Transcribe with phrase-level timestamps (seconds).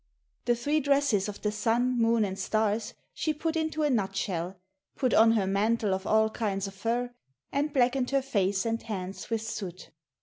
[0.45, 4.59] The three dresses of the sun, moon, and stars she put into a nutshell,
[4.95, 7.13] put on her mantle of all kinds of fur,
[7.51, 9.91] and blackened her face and hands with soot.